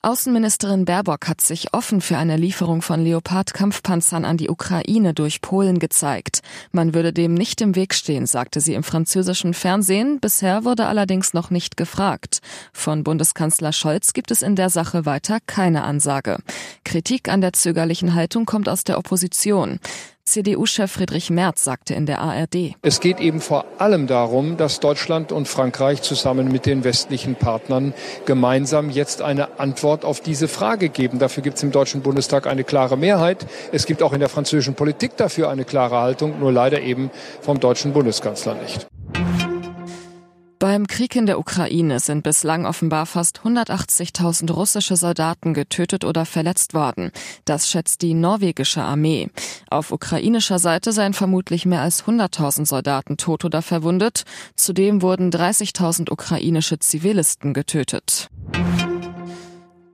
Außenministerin 0.00 0.84
Baerbock 0.84 1.26
hat 1.26 1.40
sich 1.40 1.74
offen 1.74 2.00
für 2.00 2.16
eine 2.16 2.36
Lieferung 2.36 2.82
von 2.82 3.02
Leopard-Kampfpanzern 3.02 4.24
an 4.24 4.36
die 4.36 4.48
Ukraine 4.48 5.12
durch 5.12 5.40
Polen 5.40 5.80
gezeigt. 5.80 6.40
Man 6.70 6.94
würde 6.94 7.12
dem 7.12 7.34
nicht 7.34 7.60
im 7.60 7.74
Weg 7.74 7.92
stehen, 7.94 8.24
sagte 8.26 8.60
sie 8.60 8.74
im 8.74 8.84
französischen 8.84 9.54
Fernsehen. 9.54 10.20
Bisher 10.20 10.64
wurde 10.64 10.86
allerdings 10.86 11.34
noch 11.34 11.50
nicht 11.50 11.76
gefragt. 11.76 12.38
Von 12.72 13.02
Bundeskanzler 13.02 13.72
Scholz 13.72 14.12
gibt 14.12 14.30
es 14.30 14.42
in 14.42 14.54
der 14.54 14.70
Sache 14.70 15.04
weiter 15.04 15.38
keine 15.46 15.82
Ansage. 15.82 16.38
Kritik 16.84 17.28
an 17.28 17.40
der 17.40 17.52
zögerlichen 17.52 18.14
Haltung 18.14 18.46
kommt 18.46 18.68
aus 18.68 18.84
der 18.84 18.98
Opposition. 18.98 19.80
CDU-Chef 20.28 20.92
Friedrich 20.92 21.30
Merz 21.30 21.64
sagte 21.64 21.94
in 21.94 22.06
der 22.06 22.20
ARD. 22.20 22.74
Es 22.82 23.00
geht 23.00 23.18
eben 23.18 23.40
vor 23.40 23.64
allem 23.78 24.06
darum, 24.06 24.56
dass 24.56 24.80
Deutschland 24.80 25.32
und 25.32 25.48
Frankreich 25.48 26.02
zusammen 26.02 26.52
mit 26.52 26.66
den 26.66 26.84
westlichen 26.84 27.34
Partnern 27.34 27.94
gemeinsam 28.26 28.90
jetzt 28.90 29.22
eine 29.22 29.58
Antwort 29.58 30.04
auf 30.04 30.20
diese 30.20 30.46
Frage 30.46 30.90
geben. 30.90 31.18
Dafür 31.18 31.42
gibt 31.42 31.56
es 31.56 31.62
im 31.62 31.72
Deutschen 31.72 32.02
Bundestag 32.02 32.46
eine 32.46 32.64
klare 32.64 32.98
Mehrheit. 32.98 33.46
Es 33.72 33.86
gibt 33.86 34.02
auch 34.02 34.12
in 34.12 34.20
der 34.20 34.28
französischen 34.28 34.74
Politik 34.74 35.16
dafür 35.16 35.48
eine 35.48 35.64
klare 35.64 35.96
Haltung, 35.96 36.38
nur 36.38 36.52
leider 36.52 36.82
eben 36.82 37.10
vom 37.40 37.58
deutschen 37.58 37.92
Bundeskanzler 37.92 38.54
nicht. 38.54 38.86
Krieg 40.98 41.14
in 41.14 41.26
der 41.26 41.38
Ukraine 41.38 42.00
sind 42.00 42.24
bislang 42.24 42.66
offenbar 42.66 43.06
fast 43.06 43.42
180.000 43.44 44.50
russische 44.50 44.96
Soldaten 44.96 45.54
getötet 45.54 46.04
oder 46.04 46.26
verletzt 46.26 46.74
worden. 46.74 47.12
Das 47.44 47.70
schätzt 47.70 48.02
die 48.02 48.14
norwegische 48.14 48.82
Armee. 48.82 49.30
Auf 49.70 49.92
ukrainischer 49.92 50.58
Seite 50.58 50.90
seien 50.90 51.14
vermutlich 51.14 51.66
mehr 51.66 51.82
als 51.82 52.02
100.000 52.06 52.66
Soldaten 52.66 53.16
tot 53.16 53.44
oder 53.44 53.62
verwundet. 53.62 54.24
Zudem 54.56 55.00
wurden 55.00 55.30
30.000 55.30 56.10
ukrainische 56.10 56.80
Zivilisten 56.80 57.54
getötet. 57.54 58.28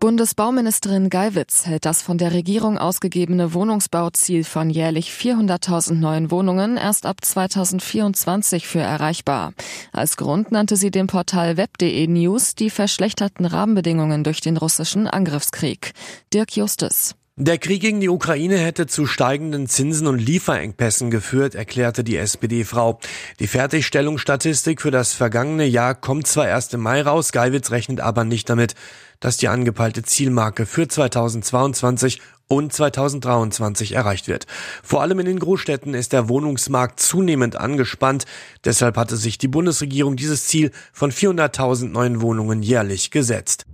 Bundesbauministerin 0.00 1.10
Geiwitz 1.10 1.66
hält 1.66 1.84
das 1.84 2.00
von 2.00 2.16
der 2.16 2.32
Regierung 2.32 2.78
ausgegebene 2.78 3.52
Wohnungsbauziel 3.52 4.44
von 4.44 4.70
jährlich 4.70 5.10
400.000 5.10 5.92
neuen 5.92 6.30
Wohnungen 6.30 6.78
erst 6.78 7.04
ab 7.04 7.18
2024 7.22 8.66
für 8.66 8.80
erreichbar. 8.80 9.52
Als 9.92 10.16
Grund 10.16 10.52
nannte 10.52 10.76
sie 10.76 10.90
dem 10.90 11.06
Portal 11.06 11.58
web.de 11.58 12.06
News 12.06 12.54
die 12.54 12.70
verschlechterten 12.70 13.44
Rahmenbedingungen 13.44 14.24
durch 14.24 14.40
den 14.40 14.56
russischen 14.56 15.06
Angriffskrieg. 15.06 15.92
Dirk 16.32 16.56
Justus. 16.56 17.14
Der 17.36 17.58
Krieg 17.58 17.80
gegen 17.80 18.00
die 18.00 18.08
Ukraine 18.08 18.58
hätte 18.58 18.86
zu 18.86 19.06
steigenden 19.06 19.66
Zinsen 19.66 20.06
und 20.06 20.18
Lieferengpässen 20.18 21.10
geführt, 21.10 21.54
erklärte 21.54 22.04
die 22.04 22.16
SPD-Frau. 22.16 22.98
Die 23.38 23.46
Fertigstellungsstatistik 23.46 24.82
für 24.82 24.90
das 24.90 25.14
vergangene 25.14 25.64
Jahr 25.64 25.94
kommt 25.94 26.26
zwar 26.26 26.48
erst 26.48 26.74
im 26.74 26.80
Mai 26.80 27.00
raus, 27.00 27.32
Geiwitz 27.32 27.70
rechnet 27.70 28.00
aber 28.00 28.24
nicht 28.24 28.50
damit, 28.50 28.74
dass 29.20 29.36
die 29.36 29.48
angepeilte 29.48 30.02
Zielmarke 30.02 30.66
für 30.66 30.88
2022 30.88 32.20
und 32.48 32.72
2023 32.72 33.92
erreicht 33.92 34.26
wird. 34.26 34.46
Vor 34.82 35.00
allem 35.00 35.20
in 35.20 35.26
den 35.26 35.38
Großstädten 35.38 35.94
ist 35.94 36.12
der 36.12 36.28
Wohnungsmarkt 36.28 36.98
zunehmend 36.98 37.54
angespannt. 37.56 38.24
Deshalb 38.64 38.96
hatte 38.96 39.16
sich 39.16 39.38
die 39.38 39.48
Bundesregierung 39.48 40.16
dieses 40.16 40.46
Ziel 40.46 40.72
von 40.92 41.12
400.000 41.12 41.90
neuen 41.90 42.20
Wohnungen 42.20 42.62
jährlich 42.62 43.12
gesetzt. 43.12 43.66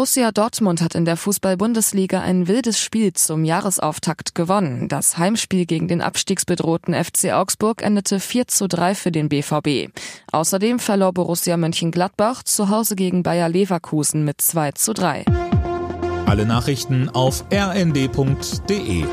Borussia 0.00 0.32
Dortmund 0.32 0.80
hat 0.80 0.94
in 0.94 1.04
der 1.04 1.18
Fußball-Bundesliga 1.18 2.22
ein 2.22 2.48
wildes 2.48 2.80
Spiel 2.80 3.12
zum 3.12 3.44
Jahresauftakt 3.44 4.34
gewonnen. 4.34 4.88
Das 4.88 5.18
Heimspiel 5.18 5.66
gegen 5.66 5.88
den 5.88 6.00
abstiegsbedrohten 6.00 6.94
FC 6.94 7.34
Augsburg 7.34 7.82
endete 7.82 8.18
4 8.18 8.48
zu 8.48 8.66
3 8.66 8.94
für 8.94 9.12
den 9.12 9.28
BVB. 9.28 9.92
Außerdem 10.32 10.78
verlor 10.78 11.12
Borussia 11.12 11.58
Mönchengladbach 11.58 12.42
zu 12.44 12.70
Hause 12.70 12.96
gegen 12.96 13.22
Bayer 13.22 13.50
Leverkusen 13.50 14.24
mit 14.24 14.40
2 14.40 14.72
zu 14.72 14.94
3. 14.94 15.26
Alle 16.24 16.46
Nachrichten 16.46 17.10
auf 17.10 17.44
rnd.de 17.52 19.04